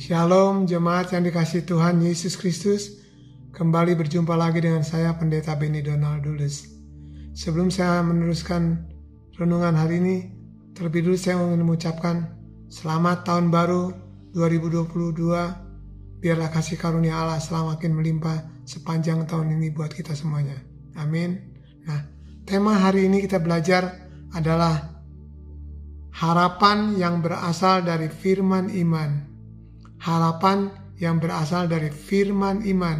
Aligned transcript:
Shalom 0.00 0.64
jemaat 0.64 1.12
yang 1.12 1.28
dikasih 1.28 1.68
Tuhan 1.68 2.00
Yesus 2.00 2.40
Kristus. 2.40 3.04
Kembali 3.52 3.92
berjumpa 3.92 4.32
lagi 4.32 4.64
dengan 4.64 4.80
saya 4.80 5.12
Pendeta 5.12 5.52
Benny 5.60 5.84
Donald 5.84 6.24
Dulus 6.24 6.72
Sebelum 7.36 7.68
saya 7.68 8.00
meneruskan 8.00 8.80
renungan 9.36 9.76
hari 9.76 10.00
ini 10.00 10.16
Terlebih 10.72 11.04
dulu 11.04 11.16
saya 11.20 11.36
ingin 11.44 11.68
mengucapkan 11.68 12.32
Selamat 12.72 13.28
tahun 13.28 13.52
baru 13.52 13.92
2022 14.32 15.04
Biarlah 16.16 16.48
kasih 16.48 16.80
karunia 16.80 17.20
Allah 17.20 17.36
selalu 17.36 17.76
melimpah 17.92 18.64
sepanjang 18.64 19.28
tahun 19.28 19.52
ini 19.60 19.68
buat 19.68 19.92
kita 19.92 20.16
semuanya. 20.16 20.56
Amin. 20.96 21.60
Nah 21.84 22.08
tema 22.48 22.72
hari 22.72 23.04
ini 23.04 23.20
kita 23.20 23.36
belajar 23.36 24.00
adalah 24.32 24.96
Harapan 26.16 26.96
yang 26.96 27.20
berasal 27.20 27.84
dari 27.84 28.08
firman 28.08 28.72
iman 28.72 29.29
harapan 30.00 30.72
yang 31.00 31.20
berasal 31.20 31.68
dari 31.68 31.88
firman 31.88 32.64
iman. 32.64 32.98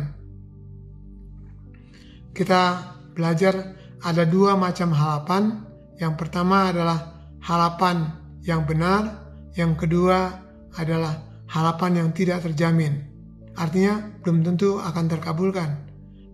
Kita 2.32 2.94
belajar 3.12 3.76
ada 4.00 4.24
dua 4.24 4.56
macam 4.56 4.92
harapan. 4.96 5.68
Yang 6.00 6.14
pertama 6.16 6.72
adalah 6.72 7.28
harapan 7.44 8.08
yang 8.40 8.64
benar, 8.64 9.20
yang 9.52 9.76
kedua 9.76 10.32
adalah 10.80 11.44
harapan 11.44 12.04
yang 12.04 12.08
tidak 12.16 12.40
terjamin. 12.40 13.04
Artinya 13.52 14.00
belum 14.24 14.40
tentu 14.40 14.80
akan 14.80 15.04
terkabulkan. 15.12 15.70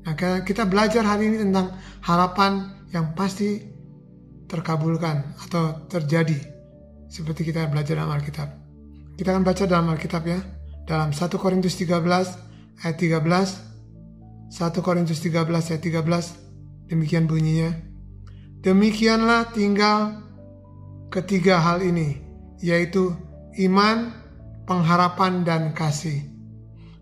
Nah, 0.07 0.15
kita 0.47 0.71
belajar 0.71 1.03
hari 1.03 1.35
ini 1.35 1.43
tentang 1.43 1.75
harapan 2.07 2.79
yang 2.95 3.11
pasti 3.19 3.59
terkabulkan 4.47 5.35
atau 5.43 5.83
terjadi. 5.91 6.39
Seperti 7.11 7.51
kita 7.51 7.67
belajar 7.67 7.99
dalam 7.99 8.15
Alkitab. 8.15 8.49
Kita 9.19 9.35
akan 9.35 9.43
baca 9.43 9.63
dalam 9.67 9.91
Alkitab 9.91 10.23
ya 10.23 10.39
dalam 10.87 11.11
1 11.11 11.29
Korintus 11.37 11.75
13 11.77 12.01
ayat 12.87 12.97
13 12.97 13.67
1 14.47 14.87
Korintus 14.87 15.19
13 15.19 15.43
ayat 15.51 15.83
13 15.83 16.89
demikian 16.89 17.27
bunyinya. 17.27 17.75
Demikianlah 18.63 19.51
tinggal 19.51 20.23
ketiga 21.11 21.59
hal 21.59 21.83
ini 21.83 22.23
yaitu 22.63 23.15
iman 23.67 24.15
pengharapan 24.67 25.43
dan 25.43 25.75
kasih. 25.75 26.23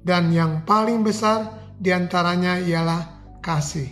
Dan 0.04 0.32
yang 0.32 0.68
paling 0.68 1.00
besar 1.00 1.48
di 1.80 1.88
antaranya 1.88 2.60
ialah 2.60 3.24
kasih. 3.40 3.88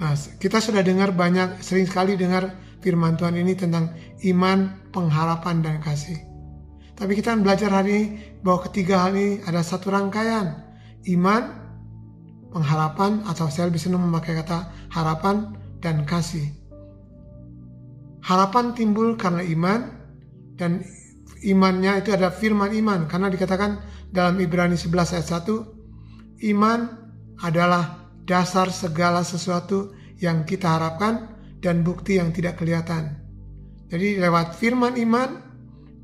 Nah, 0.00 0.16
kita 0.40 0.60
sudah 0.60 0.80
dengar 0.80 1.12
banyak, 1.12 1.60
sering 1.60 1.84
sekali 1.84 2.16
dengar 2.16 2.56
firman 2.80 3.16
Tuhan 3.16 3.36
ini 3.36 3.52
tentang 3.52 3.92
iman, 4.24 4.88
pengharapan, 4.92 5.60
dan 5.60 5.76
kasih. 5.80 6.29
Tapi 7.00 7.16
kita 7.16 7.32
belajar 7.40 7.72
hari 7.72 7.90
ini 7.96 8.04
bahwa 8.44 8.60
ketiga 8.68 9.08
hal 9.08 9.16
ini 9.16 9.40
ada 9.48 9.64
satu 9.64 9.88
rangkaian. 9.88 10.52
Iman, 11.08 11.48
pengharapan, 12.52 13.24
atau 13.24 13.48
saya 13.48 13.72
lebih 13.72 13.80
senang 13.80 14.04
memakai 14.04 14.36
kata 14.36 14.68
harapan 14.92 15.56
dan 15.80 16.04
kasih. 16.04 16.44
Harapan 18.20 18.76
timbul 18.76 19.16
karena 19.16 19.40
iman, 19.40 19.80
dan 20.60 20.84
imannya 21.40 22.04
itu 22.04 22.12
ada 22.12 22.28
firman 22.28 22.68
iman. 22.76 23.08
Karena 23.08 23.32
dikatakan 23.32 23.80
dalam 24.12 24.36
Ibrani 24.36 24.76
11 24.76 25.16
ayat 25.16 25.28
1, 25.40 26.44
iman 26.52 26.80
adalah 27.40 28.12
dasar 28.28 28.68
segala 28.68 29.24
sesuatu 29.24 29.96
yang 30.20 30.44
kita 30.44 30.68
harapkan 30.68 31.32
dan 31.64 31.80
bukti 31.80 32.20
yang 32.20 32.28
tidak 32.28 32.60
kelihatan. 32.60 33.16
Jadi 33.88 34.20
lewat 34.20 34.52
firman 34.60 35.00
iman, 35.00 35.40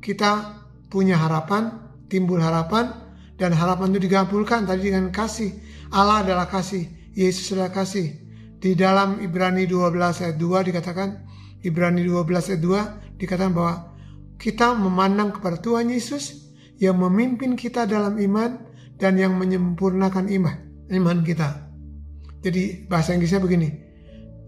kita 0.01 0.57
punya 0.87 1.19
harapan, 1.19 1.71
timbul 2.11 2.39
harapan, 2.39 2.91
dan 3.37 3.53
harapan 3.53 3.93
itu 3.93 4.09
digabulkan 4.09 4.65
tadi 4.65 4.89
dengan 4.89 5.13
kasih. 5.13 5.53
Allah 5.93 6.25
adalah 6.25 6.47
kasih, 6.49 6.87
Yesus 7.13 7.53
adalah 7.53 7.71
kasih. 7.71 8.15
Di 8.57 8.73
dalam 8.73 9.21
Ibrani 9.21 9.69
12 9.69 9.93
ayat 10.25 10.37
2 10.41 10.67
dikatakan, 10.73 11.09
Ibrani 11.61 12.01
12 12.01 12.57
ayat 12.57 12.61
2 12.61 13.21
dikatakan 13.21 13.53
bahwa 13.53 13.93
kita 14.41 14.73
memandang 14.73 15.33
kepada 15.33 15.61
Tuhan 15.61 15.93
Yesus 15.93 16.49
yang 16.81 16.97
memimpin 16.97 17.57
kita 17.57 17.85
dalam 17.85 18.17
iman 18.17 18.57
dan 18.97 19.17
yang 19.17 19.37
menyempurnakan 19.37 20.29
iman 20.29 20.67
iman 20.91 21.23
kita. 21.23 21.67
Jadi 22.43 22.87
bahasa 22.87 23.11
Inggrisnya 23.11 23.43
begini. 23.43 23.69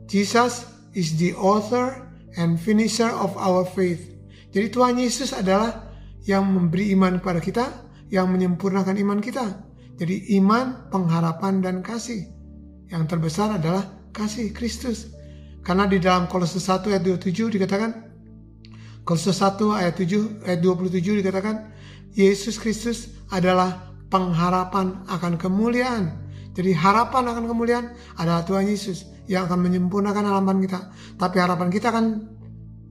Jesus 0.07 0.65
is 0.95 1.19
the 1.19 1.35
author 1.35 2.07
and 2.39 2.57
finisher 2.57 3.09
of 3.09 3.35
our 3.35 3.67
faith. 3.67 4.01
Jadi 4.49 4.73
Tuhan 4.73 4.97
Yesus 4.97 5.35
adalah 5.35 5.88
yang 6.25 6.47
memberi 6.47 6.91
iman 6.95 7.19
kepada 7.21 7.39
kita, 7.39 7.65
yang 8.09 8.31
menyempurnakan 8.33 8.95
iman 8.99 9.19
kita. 9.21 9.69
Jadi 9.99 10.35
iman, 10.39 10.87
pengharapan, 10.89 11.59
dan 11.59 11.83
kasih. 11.83 12.23
Yang 12.89 13.03
terbesar 13.11 13.59
adalah 13.59 13.83
kasih 14.15 14.55
Kristus. 14.55 15.11
Karena 15.61 15.85
di 15.85 15.99
dalam 15.99 16.25
Kolose 16.31 16.57
1 16.57 16.87
ayat 16.89 17.03
27 17.03 17.51
dikatakan, 17.51 17.91
Kolose 19.03 19.35
1 19.35 19.75
ayat 19.75 19.93
7 19.99 20.47
ayat 20.47 20.59
27 20.63 21.19
dikatakan, 21.19 21.55
Yesus 22.15 22.57
Kristus 22.57 23.13
adalah 23.29 23.91
pengharapan 24.09 25.05
akan 25.05 25.37
kemuliaan. 25.37 26.15
Jadi 26.57 26.73
harapan 26.73 27.29
akan 27.29 27.45
kemuliaan 27.45 27.93
adalah 28.17 28.43
Tuhan 28.43 28.65
Yesus 28.67 29.05
yang 29.29 29.45
akan 29.45 29.69
menyempurnakan 29.69 30.25
harapan 30.25 30.57
kita. 30.65 30.79
Tapi 31.15 31.37
harapan 31.37 31.69
kita 31.69 31.93
akan 31.93 32.05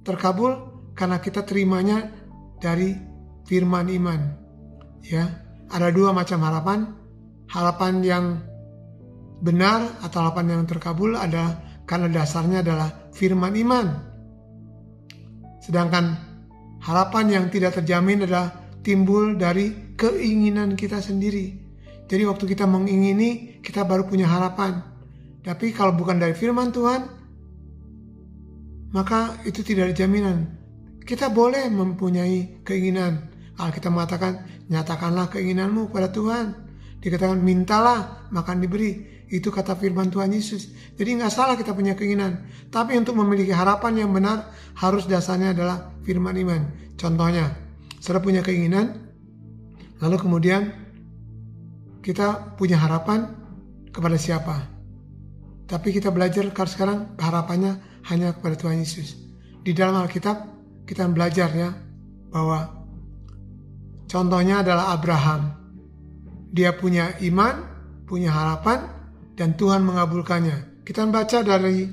terkabul 0.06 0.54
karena 0.94 1.18
kita 1.18 1.42
terimanya 1.42 2.06
dari 2.62 3.07
firman 3.48 3.88
iman. 3.88 4.20
Ya, 5.00 5.40
ada 5.72 5.88
dua 5.88 6.12
macam 6.12 6.44
harapan. 6.44 6.92
Harapan 7.48 8.04
yang 8.04 8.24
benar 9.40 10.04
atau 10.04 10.20
harapan 10.20 10.60
yang 10.60 10.62
terkabul 10.68 11.16
ada 11.16 11.56
karena 11.88 12.12
dasarnya 12.12 12.60
adalah 12.60 13.08
firman 13.16 13.56
iman. 13.56 13.86
Sedangkan 15.64 16.12
harapan 16.84 17.26
yang 17.32 17.44
tidak 17.48 17.80
terjamin 17.80 18.28
adalah 18.28 18.52
timbul 18.84 19.32
dari 19.40 19.96
keinginan 19.96 20.76
kita 20.76 21.00
sendiri. 21.00 21.56
Jadi 22.08 22.22
waktu 22.24 22.44
kita 22.48 22.64
mengingini, 22.64 23.60
kita 23.60 23.84
baru 23.84 24.08
punya 24.08 24.28
harapan. 24.28 24.80
Tapi 25.44 25.72
kalau 25.76 25.92
bukan 25.96 26.16
dari 26.20 26.32
firman 26.32 26.72
Tuhan, 26.72 27.04
maka 28.92 29.36
itu 29.44 29.60
tidak 29.60 29.92
ada 29.92 29.94
jaminan. 29.96 30.56
Kita 31.04 31.28
boleh 31.32 31.68
mempunyai 31.68 32.64
keinginan, 32.64 33.28
Alkitab 33.58 33.90
mengatakan, 33.90 34.46
nyatakanlah 34.70 35.26
keinginanmu 35.34 35.90
kepada 35.90 36.14
Tuhan. 36.14 36.54
Dikatakan, 37.02 37.42
mintalah, 37.42 38.30
makan 38.30 38.62
diberi. 38.62 39.18
Itu 39.28 39.52
kata 39.52 39.76
firman 39.76 40.08
Tuhan 40.08 40.32
Yesus. 40.32 40.72
Jadi 40.96 41.18
nggak 41.20 41.32
salah 41.34 41.58
kita 41.58 41.74
punya 41.74 41.98
keinginan. 41.98 42.48
Tapi 42.70 42.96
untuk 42.96 43.18
memiliki 43.18 43.52
harapan 43.52 44.06
yang 44.06 44.10
benar, 44.14 44.54
harus 44.78 45.04
dasarnya 45.04 45.52
adalah 45.52 45.92
firman 46.06 46.38
iman. 46.38 46.62
Contohnya, 46.96 47.52
setelah 47.98 48.22
punya 48.22 48.40
keinginan, 48.40 48.94
lalu 50.00 50.16
kemudian 50.16 50.70
kita 52.00 52.56
punya 52.56 52.78
harapan 52.78 53.34
kepada 53.92 54.16
siapa. 54.16 54.56
Tapi 55.68 55.92
kita 55.92 56.08
belajar 56.08 56.48
sekarang 56.48 57.18
harapannya 57.20 57.76
hanya 58.08 58.32
kepada 58.32 58.56
Tuhan 58.56 58.80
Yesus. 58.80 59.18
Di 59.60 59.76
dalam 59.76 60.00
Alkitab 60.00 60.36
kita 60.88 61.04
belajar 61.12 61.52
ya 61.52 61.76
bahwa 62.32 62.77
Contohnya 64.08 64.64
adalah 64.64 64.96
Abraham. 64.96 65.52
Dia 66.48 66.72
punya 66.72 67.12
iman, 67.28 67.54
punya 68.08 68.32
harapan, 68.32 68.88
dan 69.36 69.52
Tuhan 69.54 69.84
mengabulkannya. 69.84 70.80
Kita 70.80 71.04
baca 71.12 71.44
dari 71.44 71.84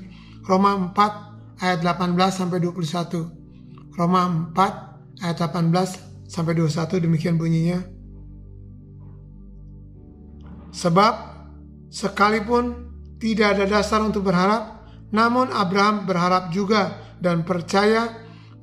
Roma 0.48 0.96
4 0.96 1.60
ayat 1.60 1.84
18 1.84 2.16
sampai 2.32 2.58
21. 2.64 3.92
Roma 4.00 4.48
4 4.56 5.20
ayat 5.20 5.36
18 5.44 6.24
sampai 6.24 6.56
21 6.56 7.04
demikian 7.04 7.36
bunyinya. 7.36 7.84
Sebab 10.72 11.14
sekalipun 11.92 12.88
tidak 13.20 13.60
ada 13.60 13.64
dasar 13.68 14.00
untuk 14.00 14.24
berharap, 14.24 14.88
namun 15.12 15.52
Abraham 15.52 16.08
berharap 16.08 16.48
juga 16.48 16.96
dan 17.20 17.44
percaya 17.44 18.08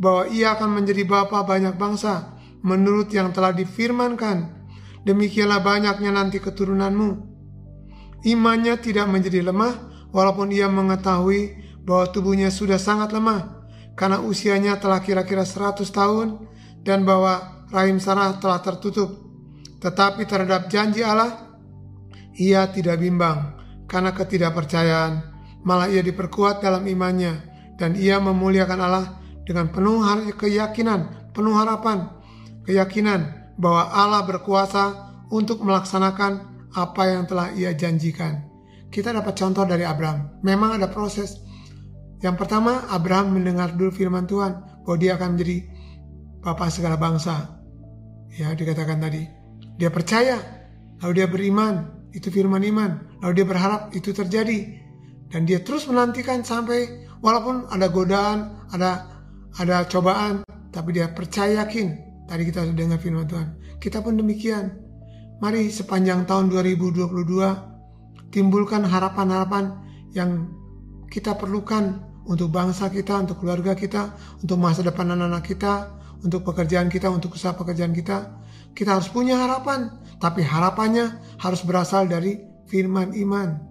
bahwa 0.01 0.25
ia 0.33 0.57
akan 0.57 0.81
menjadi 0.81 1.05
bapa 1.05 1.45
banyak 1.45 1.77
bangsa 1.77 2.32
menurut 2.63 3.11
yang 3.11 3.35
telah 3.35 3.51
difirmankan, 3.51 4.49
demikianlah 5.03 5.59
banyaknya 5.59 6.15
nanti 6.15 6.39
keturunanmu. 6.39 7.31
Imannya 8.23 8.79
tidak 8.79 9.11
menjadi 9.11 9.43
lemah, 9.43 10.07
walaupun 10.15 10.49
ia 10.55 10.71
mengetahui 10.71 11.59
bahwa 11.83 12.07
tubuhnya 12.15 12.47
sudah 12.47 12.79
sangat 12.79 13.11
lemah, 13.11 13.67
karena 13.99 14.23
usianya 14.23 14.79
telah 14.79 15.03
kira-kira 15.03 15.43
100 15.43 15.83
tahun, 15.91 16.47
dan 16.87 17.03
bahwa 17.03 17.67
rahim 17.67 17.99
Sarah 17.99 18.39
telah 18.39 18.63
tertutup. 18.63 19.11
Tetapi 19.83 20.23
terhadap 20.23 20.71
janji 20.71 21.03
Allah, 21.03 21.51
ia 22.39 22.63
tidak 22.71 23.03
bimbang, 23.03 23.59
karena 23.91 24.15
ketidakpercayaan, 24.15 25.13
malah 25.67 25.91
ia 25.91 25.99
diperkuat 25.99 26.63
dalam 26.63 26.87
imannya, 26.87 27.51
dan 27.75 27.99
ia 27.99 28.23
memuliakan 28.23 28.79
Allah 28.79 29.19
dengan 29.43 29.67
penuh 29.67 29.99
keyakinan, 30.39 31.31
penuh 31.35 31.59
harapan, 31.59 32.22
keyakinan 32.65 33.53
bahwa 33.59 33.91
Allah 33.93 34.21
berkuasa 34.25 34.83
untuk 35.29 35.61
melaksanakan 35.61 36.53
apa 36.73 37.03
yang 37.05 37.23
telah 37.29 37.53
ia 37.53 37.71
janjikan. 37.73 38.49
Kita 38.89 39.09
dapat 39.09 39.33
contoh 39.37 39.65
dari 39.65 39.85
Abraham. 39.85 40.41
Memang 40.45 40.77
ada 40.77 40.89
proses. 40.89 41.41
Yang 42.21 42.45
pertama, 42.45 42.85
Abraham 42.93 43.37
mendengar 43.37 43.73
dulu 43.73 43.89
firman 43.89 44.29
Tuhan 44.29 44.85
bahwa 44.85 44.97
dia 45.01 45.17
akan 45.17 45.33
menjadi 45.33 45.57
bapak 46.45 46.69
segala 46.69 46.95
bangsa. 46.97 47.57
Ya, 48.33 48.53
dikatakan 48.53 49.01
tadi. 49.01 49.25
Dia 49.81 49.89
percaya, 49.89 50.37
lalu 51.01 51.13
dia 51.17 51.27
beriman, 51.29 52.05
itu 52.13 52.29
firman 52.29 52.61
iman. 52.69 53.17
Lalu 53.25 53.33
dia 53.41 53.47
berharap 53.49 53.81
itu 53.97 54.13
terjadi. 54.13 54.81
Dan 55.33 55.49
dia 55.49 55.65
terus 55.65 55.89
menantikan 55.89 56.45
sampai 56.45 57.09
walaupun 57.25 57.65
ada 57.73 57.89
godaan, 57.89 58.69
ada 58.69 59.09
ada 59.57 59.85
cobaan, 59.89 60.45
tapi 60.69 61.01
dia 61.01 61.09
percaya 61.09 61.65
yakin. 61.65 62.12
Tadi 62.33 62.49
kita 62.49 62.65
sudah 62.65 62.73
dengar 62.73 62.97
firman 62.97 63.29
Tuhan. 63.29 63.77
Kita 63.77 64.01
pun 64.01 64.17
demikian. 64.17 64.73
Mari 65.37 65.69
sepanjang 65.69 66.25
tahun 66.25 66.49
2022 66.49 67.13
timbulkan 68.33 68.89
harapan-harapan 68.89 69.77
yang 70.17 70.49
kita 71.13 71.37
perlukan 71.37 72.01
untuk 72.25 72.49
bangsa 72.49 72.89
kita, 72.89 73.21
untuk 73.21 73.37
keluarga 73.37 73.77
kita, 73.77 74.17
untuk 74.41 74.57
masa 74.57 74.81
depan 74.81 75.13
anak-anak 75.13 75.45
kita, 75.45 75.93
untuk 76.25 76.41
pekerjaan 76.41 76.89
kita, 76.89 77.13
untuk 77.13 77.37
usaha 77.37 77.53
pekerjaan 77.53 77.93
kita. 77.93 78.41
Kita 78.73 78.97
harus 78.97 79.13
punya 79.13 79.37
harapan, 79.37 79.93
tapi 80.17 80.41
harapannya 80.41 81.37
harus 81.37 81.61
berasal 81.61 82.09
dari 82.09 82.41
firman 82.65 83.13
iman. 83.13 83.61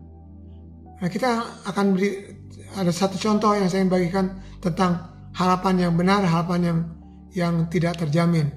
Nah, 1.02 1.10
kita 1.10 1.66
akan 1.66 1.98
beri 1.98 2.30
ada 2.78 2.94
satu 2.94 3.18
contoh 3.18 3.58
yang 3.58 3.66
saya 3.66 3.82
ingin 3.82 3.90
bagikan 3.90 4.38
tentang 4.62 5.02
harapan 5.34 5.90
yang 5.90 5.98
benar, 5.98 6.22
harapan 6.22 6.60
yang 6.62 7.01
yang 7.32 7.68
tidak 7.72 8.00
terjamin. 8.00 8.52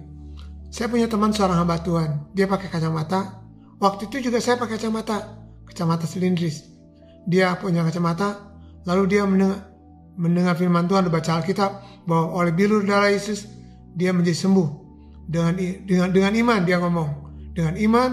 Saya 0.71 0.91
punya 0.91 1.07
teman 1.07 1.31
seorang 1.31 1.63
hamba 1.63 1.79
Tuhan, 1.79 2.35
dia 2.35 2.51
pakai 2.51 2.67
kacamata. 2.67 3.39
Waktu 3.79 4.11
itu 4.11 4.27
juga 4.27 4.43
saya 4.43 4.59
pakai 4.59 4.75
kacamata, 4.75 5.47
kacamata 5.63 6.03
silindris. 6.03 6.67
Dia 7.27 7.55
punya 7.55 7.83
kacamata, 7.87 8.55
lalu 8.83 9.15
dia 9.15 9.23
mendengar, 9.23 9.71
mendengar 10.19 10.55
firman 10.59 10.87
Tuhan, 10.87 11.07
baca 11.07 11.31
Alkitab 11.39 11.71
bahwa 12.03 12.35
oleh 12.43 12.51
bilur 12.51 12.83
darah 12.83 13.11
Yesus 13.11 13.47
dia 13.95 14.11
menjadi 14.11 14.47
sembuh. 14.47 14.69
Dengan 15.25 15.57
dengan 15.57 16.13
dengan 16.13 16.33
iman 16.37 16.59
dia 16.67 16.77
ngomong, 16.77 17.09
dengan 17.57 17.73
iman 17.81 18.09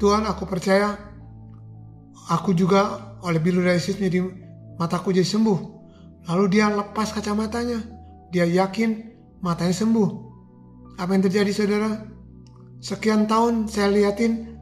Tuhan 0.00 0.26
aku 0.26 0.42
percaya 0.48 0.96
aku 2.32 2.50
juga 2.56 3.14
oleh 3.22 3.38
bilur 3.38 3.62
darah 3.68 3.76
Yesus 3.76 4.00
menjadi 4.00 4.26
mataku 4.80 5.12
jadi 5.12 5.28
sembuh. 5.28 5.60
Lalu 6.28 6.44
dia 6.56 6.72
lepas 6.72 7.12
kacamatanya, 7.12 7.84
dia 8.32 8.44
yakin 8.48 9.07
matanya 9.44 9.74
sembuh. 9.74 10.08
Apa 10.98 11.10
yang 11.14 11.22
terjadi 11.26 11.50
saudara? 11.54 11.90
Sekian 12.78 13.26
tahun 13.26 13.66
saya 13.66 13.90
liatin 13.90 14.58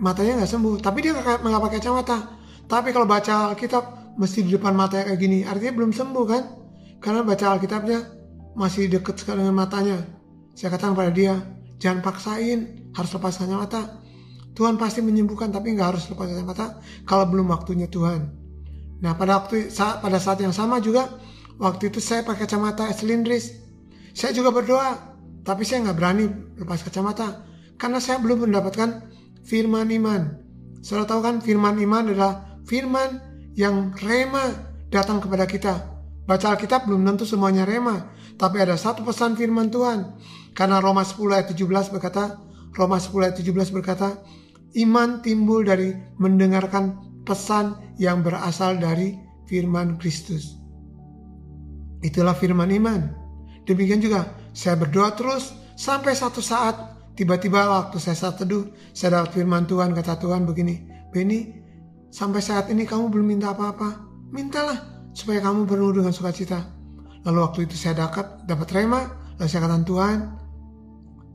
matanya 0.00 0.40
nggak 0.40 0.50
sembuh, 0.50 0.74
tapi 0.80 1.04
dia 1.04 1.12
nggak 1.12 1.40
pakai 1.40 1.80
kacamata. 1.80 2.18
Tapi 2.64 2.94
kalau 2.94 3.04
baca 3.04 3.52
Alkitab 3.52 4.16
mesti 4.16 4.46
di 4.46 4.56
depan 4.56 4.72
matanya 4.72 5.12
kayak 5.12 5.20
gini, 5.20 5.38
artinya 5.44 5.72
belum 5.80 5.92
sembuh 5.92 6.24
kan? 6.24 6.42
Karena 7.00 7.20
baca 7.24 7.44
Alkitabnya 7.56 7.98
masih 8.56 8.88
deket 8.88 9.20
sekali 9.20 9.44
dengan 9.44 9.56
matanya. 9.56 10.00
Saya 10.56 10.76
katakan 10.76 10.96
pada 10.96 11.12
dia, 11.12 11.40
jangan 11.80 12.04
paksain, 12.04 12.92
harus 12.92 13.10
lepas 13.16 13.36
kacamata. 13.36 14.00
Tuhan 14.52 14.76
pasti 14.76 15.00
menyembuhkan, 15.00 15.48
tapi 15.48 15.72
nggak 15.72 15.88
harus 15.96 16.04
lepas 16.08 16.28
kacamata 16.28 16.80
kalau 17.08 17.24
belum 17.28 17.48
waktunya 17.48 17.88
Tuhan. 17.88 18.28
Nah 19.00 19.16
pada 19.16 19.40
waktu 19.40 19.72
saat 19.72 20.04
pada 20.04 20.20
saat 20.20 20.44
yang 20.44 20.52
sama 20.52 20.76
juga 20.76 21.08
waktu 21.56 21.88
itu 21.88 22.04
saya 22.04 22.20
pakai 22.20 22.44
kacamata 22.44 22.92
silindris. 22.92 23.56
Saya 24.14 24.34
juga 24.34 24.50
berdoa, 24.50 25.18
tapi 25.46 25.64
saya 25.64 25.88
nggak 25.88 25.98
berani 25.98 26.26
lepas 26.58 26.82
kacamata 26.84 27.46
karena 27.80 27.98
saya 28.02 28.20
belum 28.20 28.50
mendapatkan 28.50 29.08
firman 29.46 29.88
iman. 29.88 30.36
Saudara 30.84 31.08
tahu 31.08 31.20
kan 31.24 31.36
firman 31.40 31.76
iman 31.80 32.12
adalah 32.12 32.60
firman 32.68 33.20
yang 33.56 33.92
rema 34.00 34.52
datang 34.92 35.20
kepada 35.20 35.44
kita. 35.48 35.74
Baca 36.24 36.54
Alkitab 36.54 36.86
belum 36.86 37.02
tentu 37.02 37.26
semuanya 37.26 37.66
rema, 37.66 38.12
tapi 38.38 38.62
ada 38.62 38.78
satu 38.78 39.02
pesan 39.02 39.34
firman 39.34 39.72
Tuhan. 39.72 40.14
Karena 40.54 40.78
Roma 40.78 41.02
10 41.02 41.18
ayat 41.34 41.46
17 41.50 41.90
berkata, 41.90 42.38
Roma 42.76 43.02
10 43.02 43.26
ayat 43.26 43.36
17 43.40 43.74
berkata, 43.74 44.22
iman 44.78 45.18
timbul 45.24 45.66
dari 45.66 45.90
mendengarkan 46.22 46.94
pesan 47.26 47.74
yang 47.98 48.22
berasal 48.22 48.78
dari 48.78 49.18
firman 49.50 49.98
Kristus. 49.98 50.54
Itulah 52.00 52.38
firman 52.38 52.70
iman. 52.70 53.19
Demikian 53.70 54.02
juga 54.02 54.26
saya 54.50 54.74
berdoa 54.74 55.14
terus 55.14 55.54
sampai 55.78 56.18
satu 56.18 56.42
saat 56.42 56.74
tiba-tiba 57.14 57.70
waktu 57.70 58.02
saya 58.02 58.18
saat 58.18 58.42
teduh 58.42 58.66
saya 58.90 59.22
dapat 59.22 59.38
firman 59.38 59.62
Tuhan 59.70 59.94
kata 59.94 60.18
Tuhan 60.18 60.42
begini 60.42 60.90
Benny 61.14 61.54
sampai 62.10 62.42
saat 62.42 62.66
ini 62.74 62.82
kamu 62.82 63.14
belum 63.14 63.30
minta 63.30 63.54
apa-apa 63.54 64.02
mintalah 64.34 65.06
supaya 65.14 65.38
kamu 65.38 65.70
penuh 65.70 65.94
dengan 65.94 66.10
sukacita. 66.10 66.66
Lalu 67.22 67.38
waktu 67.46 67.58
itu 67.70 67.78
saya 67.78 67.94
dapat 68.10 68.42
dapat 68.50 68.74
rema 68.74 69.06
lalu 69.38 69.46
saya 69.46 69.62
katakan 69.62 69.86
Tuhan 69.86 70.18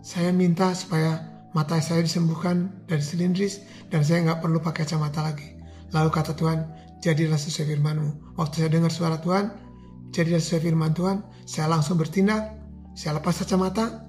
saya 0.04 0.30
minta 0.36 0.76
supaya 0.76 1.24
mata 1.56 1.80
saya 1.80 2.04
disembuhkan 2.04 2.68
dari 2.84 3.00
silindris 3.00 3.64
dan 3.88 4.04
saya 4.04 4.28
nggak 4.28 4.44
perlu 4.44 4.60
pakai 4.60 4.84
kacamata 4.84 5.24
lagi. 5.24 5.56
Lalu 5.96 6.12
kata 6.12 6.36
Tuhan 6.36 6.68
jadilah 7.00 7.40
sesuai 7.40 7.80
firmanmu. 7.80 8.36
Waktu 8.36 8.68
saya 8.68 8.70
dengar 8.76 8.92
suara 8.92 9.24
Tuhan 9.24 9.65
jadilah 10.14 10.42
sesuai 10.42 10.62
firman 10.62 10.92
Tuhan 10.94 11.24
saya 11.46 11.70
langsung 11.70 11.98
bertindak 11.98 12.66
saya 12.96 13.20
lepas 13.20 13.36
kacamata, 13.36 14.08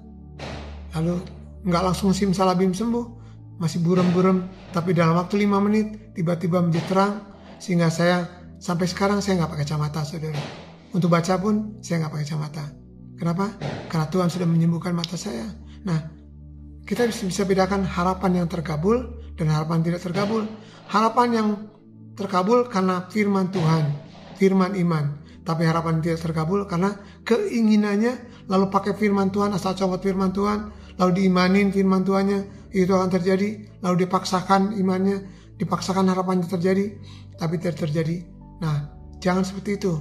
lalu 0.95 1.19
nggak 1.67 1.83
langsung 1.91 2.15
simsalabim 2.15 2.71
sembuh, 2.71 3.05
masih 3.59 3.83
buram-buram, 3.83 4.47
tapi 4.71 4.95
dalam 4.95 5.19
waktu 5.19 5.43
lima 5.43 5.59
menit 5.59 6.15
tiba-tiba 6.15 6.63
menjadi 6.63 6.87
terang, 6.87 7.13
sehingga 7.59 7.91
saya 7.91 8.23
sampai 8.63 8.87
sekarang 8.87 9.19
saya 9.19 9.43
nggak 9.43 9.51
pakai 9.51 9.67
kacamata, 9.67 10.07
saudara. 10.07 10.39
Untuk 10.95 11.11
baca 11.11 11.35
pun 11.35 11.83
saya 11.83 11.99
nggak 11.99 12.11
pakai 12.15 12.25
kacamata. 12.31 12.65
Kenapa? 13.19 13.45
Karena 13.91 14.07
Tuhan 14.07 14.29
sudah 14.31 14.47
menyembuhkan 14.47 14.95
mata 14.95 15.19
saya. 15.19 15.51
Nah, 15.83 15.99
kita 16.87 17.03
bisa 17.11 17.43
bedakan 17.43 17.83
harapan 17.83 18.39
yang 18.39 18.47
terkabul 18.47 19.19
dan 19.35 19.51
harapan 19.51 19.83
tidak 19.83 19.99
terkabul. 19.99 20.47
Harapan 20.87 21.27
yang 21.35 21.47
terkabul 22.15 22.71
karena 22.71 23.03
firman 23.11 23.51
Tuhan, 23.51 23.83
firman 24.39 24.79
iman. 24.79 25.26
Tapi 25.47 25.63
harapan 25.63 26.03
tidak 26.03 26.19
terkabul 26.27 26.67
karena 26.67 26.99
keinginannya 27.23 28.43
lalu 28.51 28.67
pakai 28.67 28.91
firman 28.99 29.31
Tuhan, 29.31 29.55
asal 29.55 29.79
copot 29.79 30.03
firman 30.03 30.35
Tuhan, 30.35 30.75
lalu 30.99 31.23
diimanin 31.23 31.71
firman 31.71 32.03
Tuhannya, 32.03 32.67
itu 32.75 32.91
akan 32.91 33.07
terjadi. 33.07 33.79
Lalu 33.79 34.03
dipaksakan 34.03 34.75
imannya, 34.75 35.23
dipaksakan 35.55 36.11
harapannya 36.11 36.51
terjadi, 36.51 36.99
tapi 37.39 37.55
tidak 37.63 37.87
terjadi. 37.87 38.27
Nah, 38.59 38.91
jangan 39.23 39.47
seperti 39.47 39.79
itu. 39.79 39.95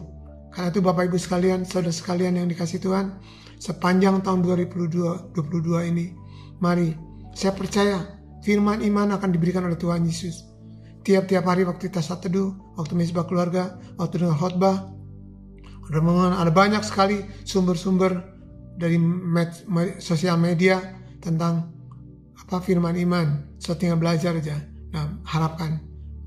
Karena 0.50 0.74
itu 0.74 0.82
Bapak 0.82 1.14
Ibu 1.14 1.18
sekalian, 1.20 1.62
saudara 1.62 1.94
sekalian 1.94 2.42
yang 2.42 2.50
dikasih 2.50 2.82
Tuhan, 2.82 3.14
sepanjang 3.62 4.26
tahun 4.26 4.42
2022 4.42 5.30
22 5.30 5.90
ini, 5.94 6.10
mari 6.58 6.96
saya 7.36 7.54
percaya 7.54 8.02
firman 8.42 8.82
iman 8.82 9.14
akan 9.14 9.30
diberikan 9.30 9.62
oleh 9.62 9.78
Tuhan 9.78 10.02
Yesus. 10.02 10.42
Tiap-tiap 11.06 11.46
hari 11.46 11.62
waktu 11.62 11.86
kita 11.86 12.02
saat 12.02 12.26
teduh, 12.26 12.50
waktu 12.74 12.98
mesbah 12.98 13.28
keluarga, 13.30 13.78
waktu 13.94 14.26
dengar 14.26 14.42
khotbah, 14.42 14.95
ada 15.90 16.50
banyak 16.50 16.82
sekali 16.82 17.22
sumber-sumber 17.46 18.18
dari 18.76 18.98
med, 18.98 19.50
med, 19.70 20.02
sosial 20.02 20.36
media 20.36 20.82
tentang 21.22 21.70
apa 22.36 22.58
firman 22.62 22.98
iman. 23.06 23.56
So 23.62 23.74
tinggal 23.78 23.98
belajar 23.98 24.36
aja. 24.36 24.58
Nah, 24.92 25.20
harapkan 25.26 25.82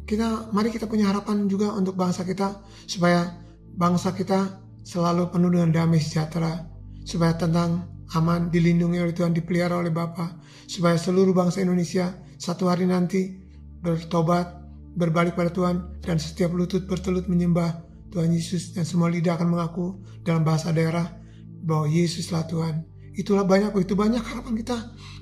kita 0.09 0.49
mari 0.49 0.73
kita 0.73 0.89
punya 0.89 1.05
harapan 1.13 1.45
juga 1.45 1.69
untuk 1.77 1.93
bangsa 1.93 2.25
kita 2.25 2.65
supaya 2.89 3.29
bangsa 3.77 4.09
kita 4.17 4.57
selalu 4.81 5.29
penuh 5.29 5.53
dengan 5.53 5.69
damai 5.69 6.01
sejahtera, 6.01 6.65
supaya 7.05 7.37
tentang 7.37 7.85
aman 8.17 8.49
dilindungi 8.49 8.97
oleh 8.97 9.13
Tuhan, 9.13 9.37
dipelihara 9.37 9.77
oleh 9.77 9.93
Bapa, 9.93 10.41
supaya 10.65 10.97
seluruh 10.97 11.29
bangsa 11.37 11.61
Indonesia 11.61 12.09
satu 12.41 12.65
hari 12.73 12.89
nanti 12.89 13.37
bertobat, 13.85 14.49
berbalik 14.97 15.37
pada 15.37 15.53
Tuhan 15.53 16.01
dan 16.01 16.17
setiap 16.17 16.57
lutut 16.57 16.89
bertelut 16.89 17.29
menyembah 17.29 17.88
Tuhan 18.09 18.33
Yesus 18.33 18.73
dan 18.73 18.85
semua 18.85 19.09
lidah 19.09 19.37
akan 19.37 19.49
mengaku 19.53 20.01
dalam 20.25 20.41
bahasa 20.41 20.73
daerah 20.73 21.19
bahwa 21.61 21.85
Yesuslah 21.85 22.49
Tuhan. 22.49 22.85
Itulah 23.19 23.43
banyak, 23.43 23.75
itu 23.83 23.99
banyak 23.99 24.23
harapan 24.23 24.53
kita. 24.55 24.77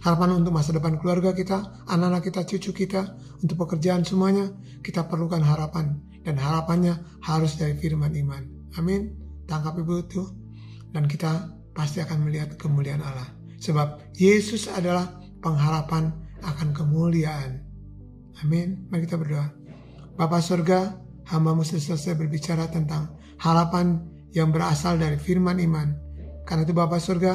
Harapan 0.06 0.38
untuk 0.38 0.53
masa 0.53 0.70
depan 0.75 1.01
keluarga 1.01 1.34
kita, 1.34 1.88
anak-anak 1.89 2.29
kita, 2.29 2.46
cucu 2.46 2.86
kita, 2.86 3.17
untuk 3.41 3.58
pekerjaan 3.65 4.06
semuanya. 4.06 4.53
Kita 4.86 5.10
perlukan 5.10 5.41
harapan. 5.41 5.98
Dan 6.22 6.38
harapannya 6.38 6.94
harus 7.25 7.58
dari 7.58 7.74
firman 7.79 8.13
iman. 8.13 8.44
Amin. 8.77 9.17
Tangkap 9.50 9.82
ibu 9.82 10.03
itu. 10.03 10.24
Dan 10.94 11.10
kita 11.10 11.58
pasti 11.74 11.98
akan 12.03 12.29
melihat 12.29 12.53
kemuliaan 12.60 13.01
Allah. 13.01 13.34
Sebab 13.58 14.13
Yesus 14.13 14.70
adalah 14.70 15.17
pengharapan 15.41 16.13
akan 16.46 16.77
kemuliaan. 16.77 17.65
Amin. 18.46 18.86
Mari 18.94 19.10
kita 19.10 19.17
berdoa. 19.17 19.50
Bapak 20.13 20.46
surga, 20.46 21.07
hamba 21.29 21.55
mesti 21.55 21.79
selesai 21.79 22.15
berbicara 22.15 22.67
tentang 22.72 23.12
harapan 23.39 24.01
yang 24.31 24.51
berasal 24.51 25.00
dari 25.00 25.19
firman 25.19 25.60
iman 25.63 26.07
karena 26.48 26.63
itu 26.63 26.72
Bapak 26.72 27.03
surga, 27.03 27.34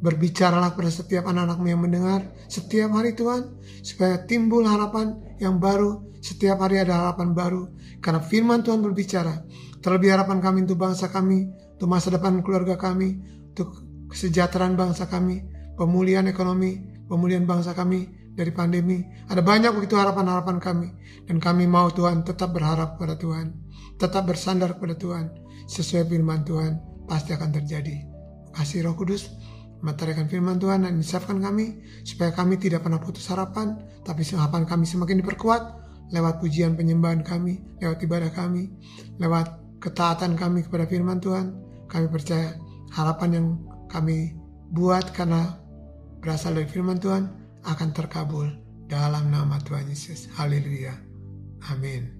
Berbicaralah 0.00 0.80
pada 0.80 0.88
setiap 0.88 1.28
anak-anakmu 1.28 1.66
yang 1.68 1.84
mendengar 1.84 2.24
setiap 2.48 2.88
hari 2.96 3.12
Tuhan, 3.12 3.52
supaya 3.84 4.24
timbul 4.24 4.64
harapan 4.64 5.12
yang 5.36 5.60
baru, 5.60 6.00
setiap 6.24 6.64
hari 6.64 6.80
ada 6.80 7.04
harapan 7.04 7.36
baru. 7.36 7.68
Karena 8.00 8.24
firman 8.24 8.64
Tuhan 8.64 8.80
berbicara, 8.80 9.44
terlebih 9.84 10.16
harapan 10.16 10.40
kami 10.40 10.64
untuk 10.64 10.80
bangsa 10.80 11.12
kami, 11.12 11.52
untuk 11.76 11.88
masa 11.92 12.08
depan 12.16 12.40
keluarga 12.40 12.80
kami, 12.80 13.20
untuk 13.52 13.76
kesejahteraan 14.08 14.72
bangsa 14.72 15.04
kami, 15.04 15.44
pemulihan 15.76 16.24
ekonomi, 16.32 16.80
pemulihan 17.04 17.44
bangsa 17.44 17.76
kami 17.76 18.08
dari 18.34 18.50
pandemi. 18.54 19.02
Ada 19.30 19.42
banyak 19.42 19.74
begitu 19.74 19.98
harapan-harapan 19.98 20.58
kami. 20.58 20.88
Dan 21.26 21.38
kami 21.38 21.66
mau 21.66 21.90
Tuhan 21.90 22.22
tetap 22.26 22.54
berharap 22.54 22.98
pada 23.00 23.14
Tuhan. 23.18 23.54
Tetap 23.96 24.26
bersandar 24.26 24.78
kepada 24.78 24.96
Tuhan. 24.96 25.30
Sesuai 25.70 26.06
firman 26.10 26.42
Tuhan 26.42 26.78
pasti 27.06 27.34
akan 27.34 27.50
terjadi. 27.54 28.06
Kasih 28.50 28.82
roh 28.86 28.98
kudus, 28.98 29.30
Materikan 29.80 30.28
firman 30.28 30.60
Tuhan 30.60 30.84
dan 30.84 31.00
insafkan 31.00 31.40
kami 31.40 31.80
supaya 32.04 32.36
kami 32.36 32.60
tidak 32.60 32.84
pernah 32.84 33.00
putus 33.00 33.24
harapan, 33.32 33.80
tapi 34.04 34.28
harapan 34.28 34.68
kami 34.68 34.84
semakin 34.84 35.24
diperkuat 35.24 35.62
lewat 36.12 36.42
pujian 36.42 36.76
penyembahan 36.76 37.24
kami, 37.24 37.64
lewat 37.80 38.02
ibadah 38.04 38.28
kami, 38.28 38.68
lewat 39.16 39.56
ketaatan 39.80 40.36
kami 40.36 40.66
kepada 40.66 40.84
firman 40.84 41.22
Tuhan. 41.22 41.56
Kami 41.88 42.06
percaya 42.12 42.54
harapan 42.92 43.30
yang 43.32 43.46
kami 43.88 44.36
buat 44.70 45.16
karena 45.16 45.56
berasal 46.20 46.54
dari 46.54 46.68
firman 46.68 47.00
Tuhan 47.00 47.39
akan 47.64 47.90
terkabul 47.92 48.48
dalam 48.90 49.30
nama 49.30 49.60
Tuhan 49.62 49.86
Yesus. 49.86 50.32
Haleluya. 50.34 50.96
Amin. 51.70 52.10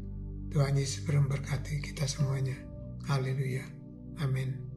Tuhan 0.51 0.77
Yesus 0.77 1.07
berkati 1.27 1.81
kita 1.83 2.07
semuanya. 2.07 2.57
Haleluya. 3.09 3.65
Amin. 4.21 4.70